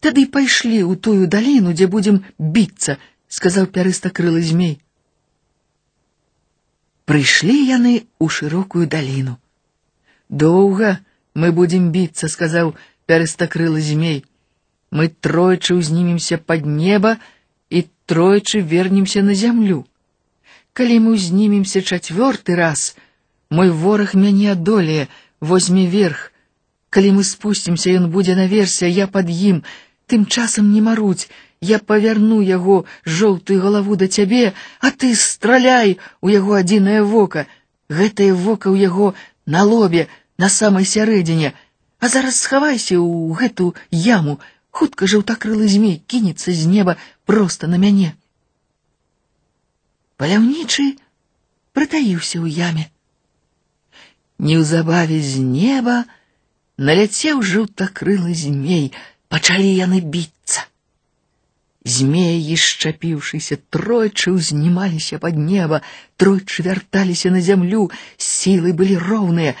[0.00, 2.98] Тады пайшлі ў тую даліну, дзе будзем біцца,
[3.28, 4.74] сказаў пярыстакрылы змей.
[7.10, 9.38] Прыйшлі яны ў шырокую даліну.
[10.28, 10.98] Доўга
[11.34, 12.74] мы будзем біцца, сказаў
[13.10, 14.22] пярыстакрылы змей.
[14.92, 17.16] Мы тройчы ўзнімемся пад неба
[17.70, 19.84] і тройчы вернемся на зямлю.
[20.72, 22.96] Калі мы ўзнімемся чацвёрты раз,
[23.48, 25.08] мой вораг мяне адолее,
[25.40, 26.32] возьме верх.
[26.92, 29.64] Калі мы спусцімся, ён будзе наверсе, я пад ім,
[30.12, 31.28] тым часам не маруць,
[31.60, 37.46] я павярну яго жоўтую галаву да цябе, а ты страляй у яго адзінае вока.
[37.88, 39.14] Гэтае вока ў яго
[39.46, 41.52] на лобе, на самай сярэдзіне,
[42.00, 44.40] а зараз схавайся ў гэту яму,
[44.76, 46.96] хутка жаўтакрылы змей кінецца з неба
[47.28, 48.14] проста на мяне.
[50.16, 50.86] Паляўнічы
[51.76, 52.88] прытаіўся ў яме.
[54.42, 55.96] Неўзабаве з неба
[56.88, 58.90] наляцеў жаўтакрылы змей,
[59.28, 60.66] пачалі яны біцца.
[61.82, 65.82] Змеі, шчапіўшыся, тройчы ўзнімаліся пад неба,
[66.16, 69.56] тройчы вярталіся на зямлю, сілы былі роўныя,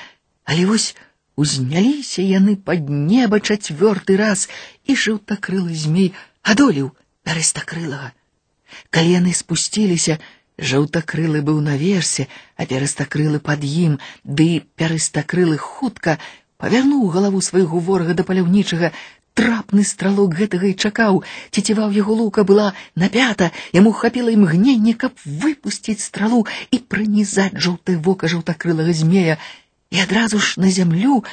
[0.46, 0.92] але вось
[1.34, 4.48] Узняліся яны пад неба чацвёрты раз,
[4.86, 6.12] і жаўтакрылы змей
[6.42, 6.92] адолеў
[7.26, 8.12] перыстакрылага.
[8.90, 10.18] Калі яны спусціліся,
[10.58, 16.18] жаўтакрылы быў наверсе, а перыстакрылы пад ім, ды перыстакрылы хутка
[16.62, 18.92] павярнуў галаву свайго ворага да паляўнічага,
[19.34, 26.04] трапны стралок гэтага і чакаў, цеціваў яго лука была напята, яму хапіла імгненне, каб выпусціць
[26.04, 29.38] стралу і пранізаць жоўтае вока жаўтакрылага змея,
[29.90, 31.24] і адразу ж на зямлю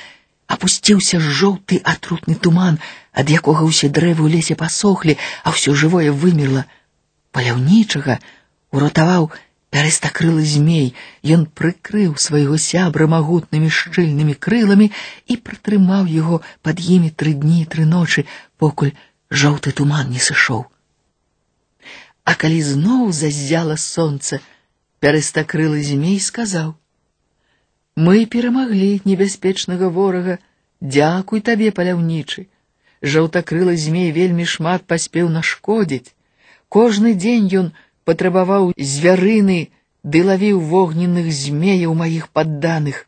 [0.50, 2.80] апусціўся жоўты атрутны туман,
[3.14, 6.66] ад якога ўсе дрэвы ў лесе пасохлі, а ўсё жывое вымерла.
[7.32, 8.18] Паляўнічага
[8.74, 9.30] уратаваў
[9.70, 10.96] пярэстакрылы змей,
[11.36, 14.90] ён прыкрыў свайго сябра магутнымі шчыльнымі крыламі
[15.30, 18.26] і пратрымаў яго пад імі тры дні і тры ночы,
[18.58, 18.98] покуль
[19.30, 20.66] жоўты туман не сышоў.
[22.26, 24.42] А калі зноў заззяла сонца,
[25.06, 26.74] пярэстакрылы змей сказаў:
[28.00, 30.36] мы перамаглі небяспечнага ворага,
[30.80, 32.44] дзякуй табе паляўнічы.
[33.14, 36.14] Жаўтакрылы змей вельмі шмат паспеў нашкодзіць.
[36.76, 37.68] Кожны дзень ён
[38.08, 39.58] патрабаваў звярыны
[40.14, 43.04] ды лавіў вогненных змеяў маіх падданых.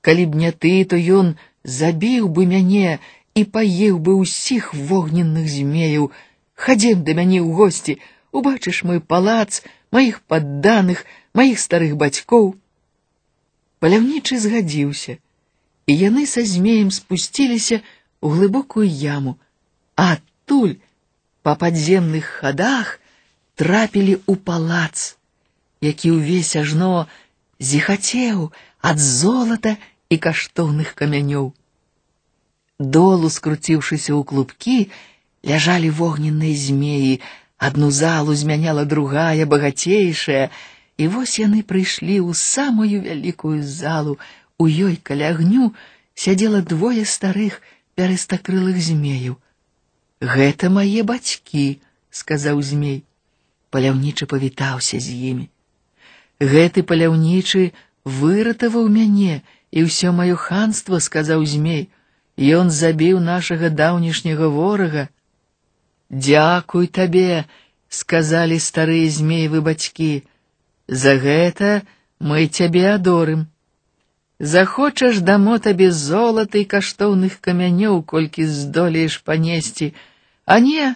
[0.00, 1.30] Калі б не ты, то ён
[1.78, 2.98] забіў бы мяне
[3.38, 6.10] і паеў бы ўсіх вогненных змеяў.
[6.58, 7.98] Хадзем да мяне ў госці,
[8.34, 9.62] убачыш мой палац,
[9.94, 11.06] маіх падданых,
[11.38, 12.54] маіх старых бацькоў.
[13.84, 15.18] Паляўнічы згадзіўся,
[15.90, 19.36] і яны са змеем спусціліся ў глыбокую яму,
[19.96, 20.76] а адтуль
[21.44, 22.94] па падземных хадах
[23.60, 25.16] трапілі ў палац,
[25.84, 27.06] які ўвесь ажно
[27.60, 28.48] зіхацеў
[28.80, 29.76] ад золата
[30.08, 31.52] і каштоўных камянёў.
[32.78, 34.78] Долу скруціўшыся ў клубкі,
[35.46, 37.20] ляжалі вогненныя змеі,
[37.58, 40.50] адну залу змяняла другая багацейшая,
[40.98, 44.18] і вось яны прыйшлі ў самую вялікую залу.
[44.58, 45.72] У ёй каля агню
[46.14, 47.60] сядзела двое старых
[47.98, 49.38] пярэстакрылых змеяў.
[50.20, 53.02] Гэта мае бацькі, сказаў змей.
[53.74, 55.50] Паляўнічы павітаўся з імі.
[56.40, 57.72] Гэты паляўнічы
[58.04, 59.42] выратаваў мяне
[59.74, 61.90] і ўсё маё ханство, сказаў змей.
[62.38, 65.08] Ён забіў нашага даўнішняга ворага.
[66.10, 67.44] Дзякуй табе,
[67.88, 70.22] сказалі старыя змеевы бацькі.
[70.88, 71.82] За гэта
[72.20, 73.46] мы цябе адорым.
[74.38, 79.94] Захочаш дамо табе золата і каштоўных камянёў, колькі здолееш панесці,
[80.44, 80.94] а не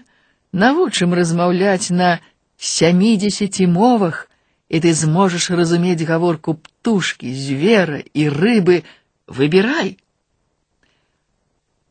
[0.53, 2.18] навучым размаўляць на
[2.59, 4.29] сямідзесяці мовах,
[4.68, 8.83] і ты зможаш разумець гаворку птушкі, звера і рыбы,
[9.27, 9.97] выбірай.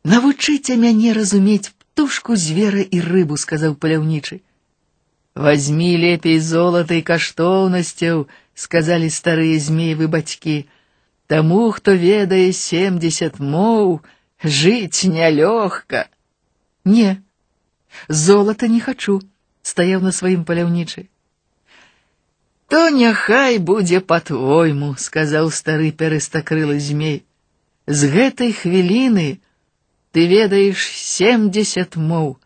[0.04, 4.40] Навучыце мяне разумець птушку, звера і рыбу, сказаў паляўнічы.
[5.34, 8.26] Возьми лепей золата і каштоўнасцяў,
[8.58, 10.66] сказалі старыя змеевы бацькі.
[11.30, 14.00] Таму, хто ведае семдзесят моў,
[14.42, 16.08] жыць нялёгка.
[16.84, 17.22] Не,
[18.08, 19.20] золата не хачу,
[19.62, 21.06] стаяў на сваім паляўнічы.
[22.68, 27.22] То няхай будзе па-твойму, сказаў стары перыстакрылы змей.
[27.86, 29.40] З гэтай хвіліны
[30.12, 32.36] ты ведаеш семдесят моў.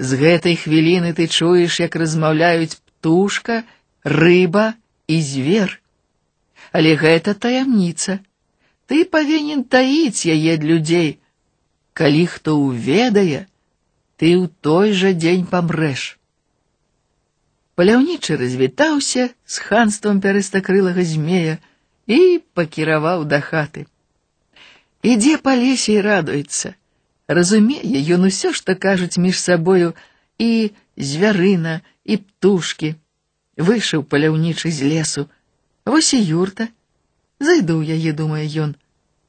[0.00, 3.64] З гэтай хвіліны ты чуеш, як размаўляюць птушка,
[4.04, 4.74] рыба
[5.08, 5.80] і звер.
[6.72, 8.20] Але гэта таямніца.
[8.86, 11.18] Ты павінен таіць яе ад людзей.
[11.96, 13.48] Калі хто ўведае,
[14.20, 16.16] ты ў той жа дзень памрэш.
[17.76, 21.56] Паляўнічы развітаўся з ханствам пярэстакрылага змея
[22.06, 23.84] і пакіраваў да хаты.
[25.02, 26.72] Ідзе па лесе і радуецца.
[27.30, 29.94] Разумее ён усё, што кажуць між сабою
[30.38, 32.94] і звярына і птушкі.
[33.56, 35.26] Выйшаў паляўнічы з лесу.
[35.84, 36.68] Вось і юрта.
[37.40, 38.76] Зайду ў яе, думае ён.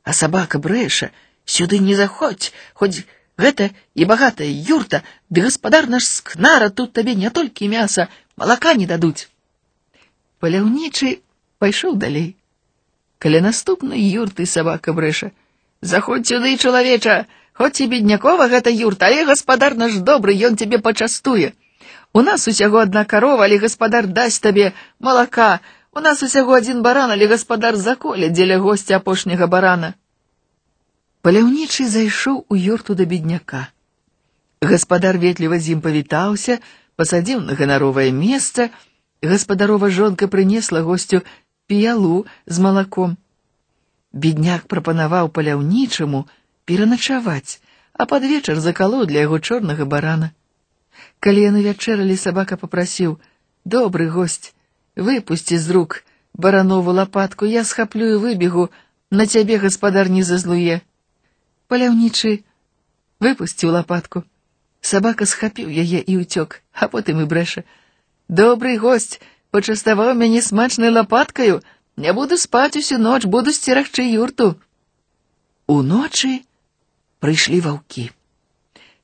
[0.04, 1.12] А сабака брэша,
[1.45, 3.04] сюды не заходзь, хоць
[3.38, 8.88] гэта і багатая юрта, ды гаспадар наш скнара тут табе не толькі мяса, малака не
[8.88, 9.28] дадуць.
[10.39, 11.19] Паляўнічы
[11.58, 12.36] пайшоў далей.
[13.17, 15.31] Каля наступнай юрты сабака брэша.
[15.81, 17.25] Заходзь сюды, чалавеча,
[17.58, 21.54] Хоць і беднякова гэта юрта, але гаспадар наш добры, ён цябе пачастуе.
[22.13, 25.60] У нас усяго адна карова, але гаспадар дасць табе малака.
[25.92, 29.96] У нас усяго адзін баран, але гаспадар заколе дзеля госця апошняга барана.
[31.25, 33.65] Паляўнічы зайшоў у юрту да бедняка.
[34.62, 36.62] Гаспадар ветліва з ім павітаўся,
[36.96, 38.69] пасадзіў на ганаровае месца.
[39.25, 41.25] Гаспадарова жонка прынесла госцю
[41.65, 43.17] піялу з малаком.
[44.13, 46.25] Бедняк прапанаваў паляўнічаму,
[46.65, 47.62] пераначаваць,
[47.94, 50.31] а пад вечар закалоў для яго чорнага барана.
[51.19, 54.54] Калі яны вячэралі, сабака попрасіў: « Добры госць,
[54.96, 58.69] выпусці з рук баранову лапатку, я схаплю і выбегу,
[59.12, 60.81] на цябе гаспадар не зазлуе.
[61.67, 62.44] паляўнічы
[63.19, 64.23] выпусціў лапатку.
[64.81, 67.63] Сабака схапіў яе і ўцёк, а потым і брэша.
[68.27, 69.19] Добрый гость
[69.52, 71.60] пачаставаў мяне смачнай лапаткаю,
[71.98, 74.56] не буду спаць усю ноч, буду сцерагчы юрту.
[75.67, 76.42] Уночы
[77.19, 78.12] прыйшлі ваўкі.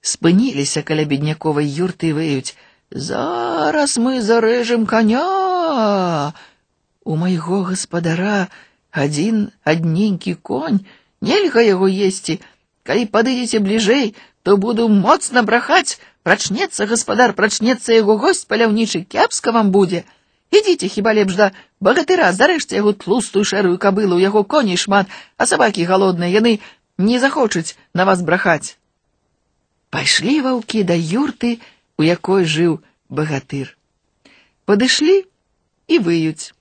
[0.03, 2.55] Спыніліся каля бедняковай юрты і выюць:
[2.91, 6.34] Зараз мы зарэжем коня.
[7.03, 8.47] У майго гаспадара
[8.91, 10.86] адзін адненькі конь,
[11.21, 12.39] нельга яго есці.
[12.84, 14.13] Калі падыдзеце бліжэй,
[14.43, 20.03] то буду моцна брахаць, прачнецца гаспадар, прачнецца яго госць паляўнічы, кепска вам будзе.
[20.53, 25.07] Ідзіце хіба лепш да багатыра, зарэжце яго тлустую шэрую кабылу, у яго коней шмат,
[25.38, 26.59] а сабакі галодныя, яны
[26.97, 28.77] не захочуць на вас брахаць.
[29.89, 31.59] Пайшлі ваўкі да юрты,
[31.97, 33.77] у якой жыў багатыр.
[34.65, 35.23] Падышлі
[35.88, 36.53] і выюць.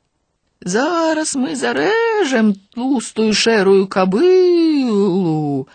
[0.62, 5.68] Зараз мы зарэжем тлустую шэрую кабылу.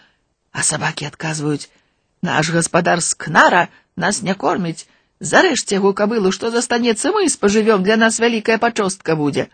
[0.52, 1.70] А сабакі адказваюць:
[2.22, 4.88] Наш гаспадар з кнара нас не корміць.
[5.22, 9.50] Зарэжце яго кабылу, што застанецца мы спажывём, для нас вялікая пачостка будзе.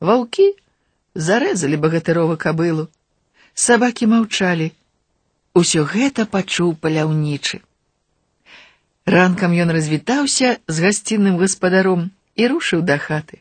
[0.00, 0.54] Ваўкі
[1.14, 2.88] зарэзалі багатырова кабылу.
[3.54, 4.72] Сабакі маўчалі.
[5.54, 7.62] Усё гэта пачуў паляўнічы.
[9.06, 13.40] Ранкам ён развітаўся з гасцінным гаспадаром і рушыў да хаты.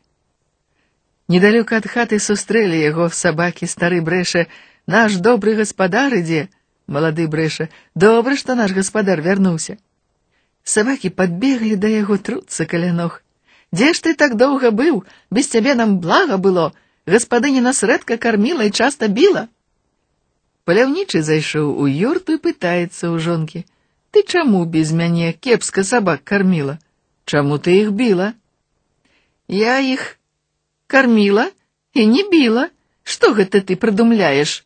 [1.27, 4.47] Недалёка ад хаты сустрэлі яго сабакі стары брэша,
[4.87, 6.47] наш добры гаспадар ідзе,
[6.87, 9.75] малады брэша, добра, што наш гаспадар вярнуўся.
[10.63, 13.21] Сабакі падбеглі да яго труцца каля ног.
[13.71, 16.71] Дзе ж ты так доўга быў, без цябе нам блага было,
[17.05, 19.47] гаспадыня нас рэдка карміла і часта біла.
[20.67, 26.79] Паляўнічы зайшоў у юрту і пытаецца ў жонкі: « Ты чаму без мяне кепска сабак карміла?
[27.25, 28.33] Чаму ты іх біла?
[29.47, 30.17] Я іх
[30.87, 31.51] карміла
[31.93, 32.69] і не біла.
[33.07, 34.63] Што гэта ты прыдумляеш?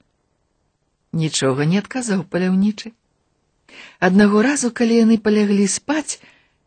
[1.13, 2.93] Нічога не адказаў паляўнічы.
[3.99, 6.19] Аднаго разу, калі яны паляглі спаць,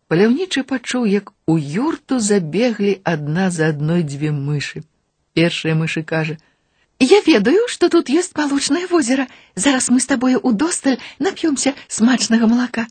[0.06, 4.84] паляўнічы пачуў, як у юрту забеглі адна за адной дзве мышы.
[5.34, 9.26] Першая мышы кажа: « Я ведаю, што тут ёсць малочнае возера.
[9.56, 12.86] Зараз мы з табою удосталь нап'ёмся смачнага малака.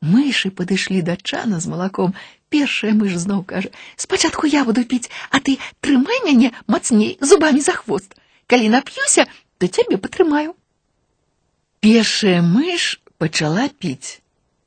[0.00, 2.16] Мышы падышлі да чана з малаком.
[2.48, 7.76] Першая мыш зноў кажа: « Спачатку я буду піць, а ты трымай мяне мацней зубамі за
[7.76, 8.16] хвост.
[8.46, 10.56] Калі нап'юся, то цябе патрымаю.
[11.84, 14.20] Першая мыш пачала піць.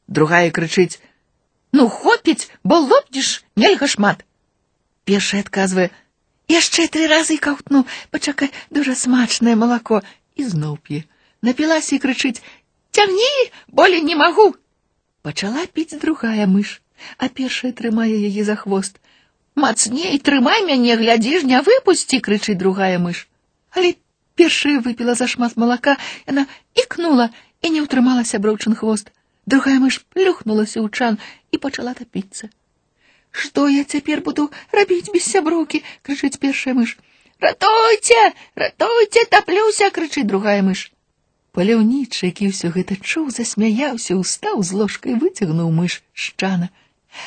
[0.07, 4.23] Другая крычыць: « Ну хопіць, бо лопнеш, нельга шмат.
[5.03, 10.01] Першая адказвае: « Яшчэ тры разы каўтну, пачакай, дужа смачнае малако
[10.35, 11.03] і зноў п'е.
[11.41, 14.55] Напілася і крычыць: « Цягні, болей не магу.
[15.27, 16.79] Пачала піць другая мыш,
[17.17, 19.01] а першая трымае яе за хвост.
[19.59, 23.27] Мацней трымай мяне, глядзіш, не выпусці, крычыць другая мыш.
[23.75, 23.95] Але
[24.39, 25.97] першая выпіла зашмат малака,
[26.31, 26.47] яна
[26.79, 27.27] ікнула
[27.61, 29.11] і не ўтрымала сяброўчын хвост.
[29.47, 31.19] Другая мыш плюхнулася ў чан
[31.51, 32.49] і пачала тапіцца.
[33.31, 36.97] Што я цяпер буду рабіць без сяброўкі, крычыць першая мыш.
[37.39, 40.91] Ратуйце, ратуйце, таплюся, крычыць другая мыш.
[41.57, 46.69] Паляўнічы, які ўсё гэта чуў, засмяяўся, устаў з ложкай, выцягнуў мыш з чана.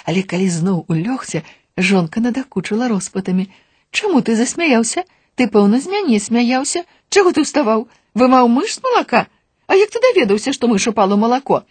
[0.07, 1.43] Але калі зноў улёгся,
[1.77, 3.51] жонка надакучыла роспатамі.
[3.91, 5.03] Чаму ты засмяяўся?
[5.35, 6.85] Ты, пэўна, з мяне смяяўся.
[7.11, 7.89] Чаго ты ўставаў?
[8.15, 9.27] Вымаў мыш з малака?
[9.71, 11.63] А як ты даведаўся, што мыш упала малако?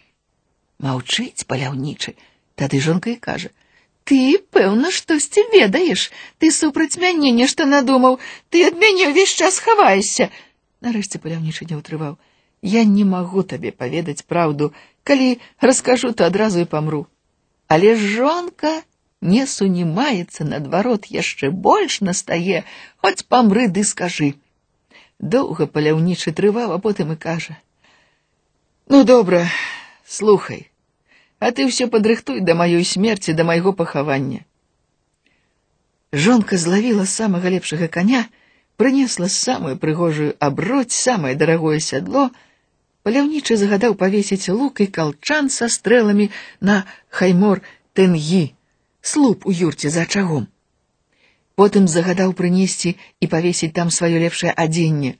[0.80, 2.16] Маўчыць паляўнічы.
[2.56, 6.08] Тады жонка і кажа: « Ты, пэўна, штосьці ведаеш.
[6.38, 8.18] Ты супраць мяне нешта надумаў.
[8.48, 10.30] Ты ад мяне ўвесь час хаваешся.
[10.80, 12.16] Нарэшце паляўнічы не ўтрываў.
[12.62, 14.72] Я не магу табе паведаць праўду,
[15.04, 17.06] калі раскажу, то адразу і памру.
[17.68, 18.82] Але жонка
[19.20, 22.64] не сунімаецца наадварот яшчэ больш настае,
[23.04, 24.34] хоць памры ды скажы.
[25.20, 27.70] Доўга паляўнічы трываў, а потым і кажа: «
[28.92, 29.46] Ну добра,
[30.04, 30.70] слухай,
[31.38, 34.42] а ты ўсё падрыхтуй да маёй смерці да майго пахавання.
[36.12, 38.26] Жонка злавіла самага лепшага коня,
[38.74, 42.30] прынесла самую прыгожую аброць, самае дарагое сядло,
[43.06, 46.26] паляўнічы загадаў павесіць лук і калчан са стрэламі
[46.58, 47.62] на хаймор
[47.94, 48.42] тэнгі,
[49.00, 50.50] слуп у юрце за ачагом.
[51.54, 55.14] Потым загадаў прынесці і павесіць там сваё лепшае адзенне.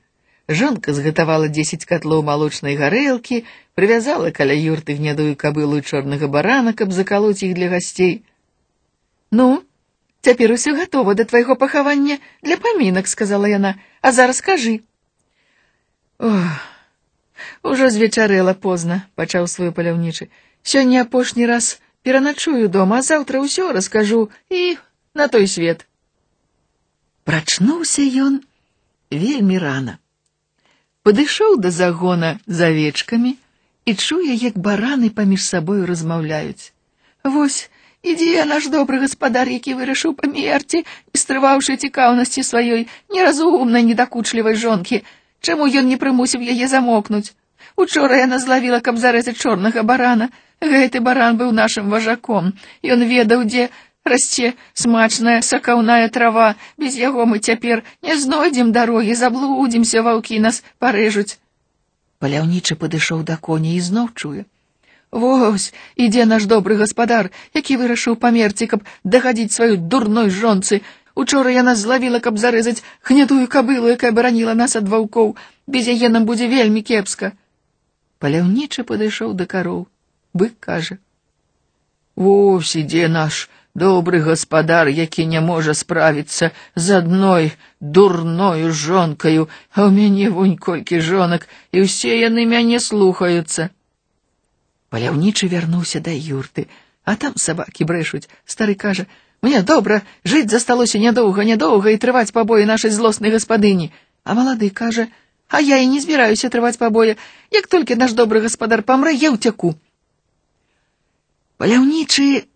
[0.51, 7.43] Жонка згатавала дзесяць катлоў малочнай гарэлкі, прывязала каля юрты гнядую кабылу чорнага барана, каб закалоць
[7.47, 8.23] іх для гасцей.
[9.31, 9.63] Ну,
[10.21, 14.81] Цяпер усё гатова да твайго пахавання для памінак, сказала яна, а зараз кажы.
[16.19, 16.61] Ох,
[17.63, 20.29] ужо звечарэла позна, пачаў свой паляўнічы.
[20.61, 24.77] Сёння апошні раз пераначую дома, а заўтра ўсё раскажу і
[25.17, 25.89] на той свет.
[27.25, 28.45] Прачнуўся ён
[29.09, 29.97] вельмі рана.
[31.05, 33.35] падышоў да загона з авечкамі
[33.85, 36.73] і чуе, як бараны паміж сабою размаўляюць.
[37.23, 37.69] Вось,
[38.03, 45.03] ідзе наш добры гаспадар, які вырашыў памерці, не стрываўшы цікаўнасці сваёй неразумнай недакучлівай жонкі.
[45.41, 47.33] Чаму ён не прымусіў яе замокнуць?
[47.75, 50.29] Учора яна злавіла, каб зарэзаць чорнага барана.
[50.61, 52.53] Гэты баран быў нашым важаком.
[52.85, 53.69] Ён ведаў, дзе
[54.05, 56.55] расце смачная сакаўная трава.
[56.77, 61.37] Без яго мы цяпер не знойдзем дарогі, заблудзімся, ваўкі нас парэжуць.
[62.19, 64.45] Паляўнічы падышоў да коня і зноў чуе.
[65.11, 70.81] Вось, ідзе наш добры гаспадар, які вырашыў памерці, каб дагадзіць сваёй дурной жонцы.
[71.15, 75.35] Учора яна злавіла, каб зарэзаць гнятую кабылу, якая бараніла нас ад ваўкоў.
[75.67, 77.33] Без яе нам будзе вельмі кепска.
[78.23, 79.87] Паляўнічы падышоў да кароў.
[80.33, 89.47] Бык кажа: « Вось ідзе наш добры гаспадар, які не можа справіцца з адной дурною жонкаю,
[89.71, 93.71] а ў мяне вунь колькі жонак, і ўсе яны мяне слухаюцца.
[94.91, 96.67] Паляўнічы вярнуўся да юрты,
[97.07, 98.27] а там сабакі брэшуць.
[98.45, 103.91] Стары кажа: « Мне добра, жыць засталося нядоўга, нядоўга і трываць пабоі нашай злоснай гаспадыні.
[104.23, 105.21] А малады кажа: «
[105.51, 107.15] а я і не збіраюся трываць пабоя.
[107.51, 109.75] Як толькі наш добры гаспадар памрэ, я ўцяку.
[111.59, 112.47] Паляўнічы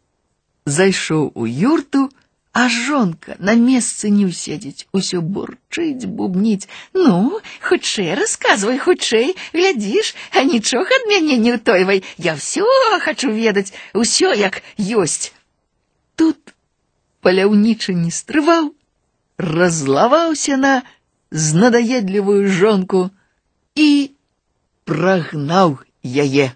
[0.70, 2.10] зайшоў у юрту,
[2.56, 6.70] а жонка на месцы не ўседзець, усё бурчыць, бубніць.
[6.94, 12.04] Ну, хутчэй расказвай, хутчэй, глядзіш, а нічога ад мяне не ўтойвай.
[12.16, 12.64] Я ўсё
[13.04, 15.36] хачу ведаць, усё як ёсць.
[16.16, 16.56] Тут
[17.20, 18.72] паляўнічы не стрываў,
[19.38, 20.74] разлаваўся на
[21.32, 23.10] з надаедлівую жонку
[23.76, 23.90] і
[24.88, 26.56] прагнаў яе.